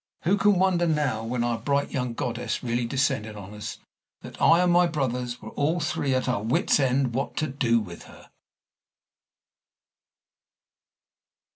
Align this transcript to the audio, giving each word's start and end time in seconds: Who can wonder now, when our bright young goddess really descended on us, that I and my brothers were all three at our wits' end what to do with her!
Who 0.23 0.35
can 0.35 0.57
wonder 0.57 0.87
now, 0.87 1.23
when 1.23 1.43
our 1.43 1.59
bright 1.59 1.91
young 1.91 2.15
goddess 2.15 2.63
really 2.63 2.87
descended 2.87 3.35
on 3.35 3.53
us, 3.53 3.77
that 4.21 4.41
I 4.41 4.63
and 4.63 4.73
my 4.73 4.87
brothers 4.87 5.39
were 5.43 5.51
all 5.51 5.79
three 5.79 6.15
at 6.15 6.27
our 6.27 6.41
wits' 6.41 6.79
end 6.79 7.13
what 7.13 7.37
to 7.37 7.45
do 7.45 7.79
with 7.79 8.05
her! 8.05 8.31